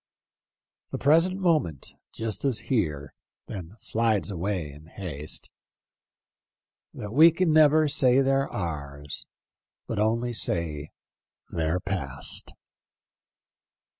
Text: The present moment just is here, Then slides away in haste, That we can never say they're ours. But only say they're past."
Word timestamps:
The 0.89 0.97
present 0.97 1.39
moment 1.39 1.89
just 2.11 2.43
is 2.43 2.57
here, 2.71 3.13
Then 3.45 3.75
slides 3.77 4.31
away 4.31 4.71
in 4.71 4.87
haste, 4.87 5.51
That 6.91 7.13
we 7.13 7.29
can 7.31 7.53
never 7.53 7.87
say 7.87 8.21
they're 8.21 8.49
ours. 8.49 9.27
But 9.85 9.99
only 9.99 10.33
say 10.33 10.89
they're 11.51 11.79
past." 11.81 12.53